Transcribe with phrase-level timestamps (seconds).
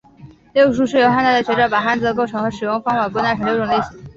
[0.53, 4.03] 六书是由汉代的学者把汉字的构成和使用方式归纳成的六种类型。